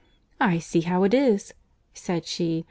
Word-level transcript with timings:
"I 0.39 0.57
see 0.57 0.81
how 0.81 1.03
it 1.03 1.13
is," 1.13 1.53
said 1.93 2.25
she. 2.25 2.59